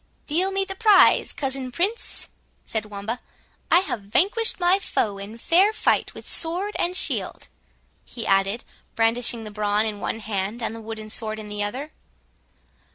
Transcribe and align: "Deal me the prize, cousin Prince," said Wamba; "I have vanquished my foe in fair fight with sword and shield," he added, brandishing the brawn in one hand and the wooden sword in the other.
"Deal 0.25 0.49
me 0.49 0.65
the 0.65 0.73
prize, 0.73 1.31
cousin 1.31 1.71
Prince," 1.71 2.27
said 2.65 2.87
Wamba; 2.87 3.19
"I 3.69 3.81
have 3.81 4.01
vanquished 4.01 4.59
my 4.59 4.79
foe 4.79 5.19
in 5.19 5.37
fair 5.37 5.71
fight 5.71 6.15
with 6.15 6.27
sword 6.27 6.75
and 6.79 6.97
shield," 6.97 7.49
he 8.03 8.25
added, 8.25 8.63
brandishing 8.95 9.43
the 9.43 9.51
brawn 9.51 9.85
in 9.85 9.99
one 9.99 10.19
hand 10.21 10.63
and 10.63 10.73
the 10.75 10.81
wooden 10.81 11.11
sword 11.11 11.37
in 11.37 11.49
the 11.49 11.61
other. 11.61 11.91